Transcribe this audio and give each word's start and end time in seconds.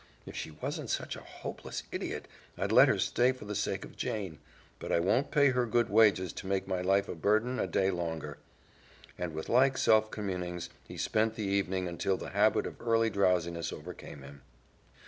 "If 0.25 0.35
she 0.35 0.49
wasn't 0.49 0.89
such 0.89 1.15
a 1.15 1.19
hopeless 1.21 1.83
idiot 1.91 2.27
I'd 2.57 2.71
let 2.71 2.87
her 2.87 2.97
stay 2.97 3.31
for 3.33 3.45
the 3.45 3.53
sake 3.53 3.85
of 3.85 3.95
Jane, 3.95 4.39
but 4.79 4.91
I 4.91 4.99
won't 4.99 5.29
pay 5.29 5.49
her 5.51 5.67
good 5.67 5.91
wages 5.91 6.33
to 6.33 6.47
make 6.47 6.67
my 6.67 6.81
life 6.81 7.07
a 7.07 7.13
burden 7.13 7.59
a 7.59 7.67
day 7.67 7.91
longer," 7.91 8.39
and 9.15 9.31
with 9.35 9.47
like 9.47 9.77
self 9.77 10.09
communings 10.09 10.69
he 10.87 10.97
spent 10.97 11.35
the 11.35 11.43
evening 11.45 11.87
until 11.87 12.17
the 12.17 12.31
habit 12.31 12.65
of 12.65 12.81
early 12.81 13.11
drowsiness 13.11 13.71
overcame 13.71 14.23
him. 14.23 14.41